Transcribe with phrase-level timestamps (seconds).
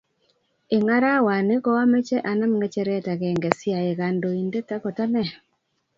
[0.73, 5.23] Eng arawat ni koameche anam kecheret agenge siaek kandoindet ako ane